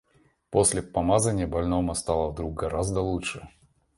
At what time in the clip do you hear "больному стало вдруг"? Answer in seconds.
1.45-2.55